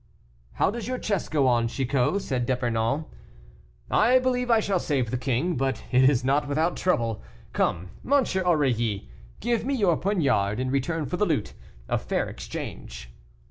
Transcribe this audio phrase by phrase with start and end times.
[0.53, 3.05] "How does your chess go on, Chicot?" said D'Epernon.
[3.91, 7.21] "I believe I shall save the king, but it is not without trouble.
[7.53, 8.13] Come, M.
[8.43, 9.11] Aurilly,
[9.41, 11.53] give me your poniard in return for the lute;
[11.87, 13.11] a fair exchange."